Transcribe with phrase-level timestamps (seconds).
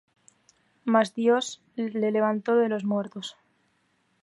[0.83, 3.37] Mas Dios le levantó de los muertos.